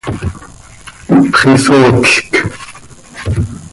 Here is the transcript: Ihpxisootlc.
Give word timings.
Ihpxisootlc. 1.23 2.31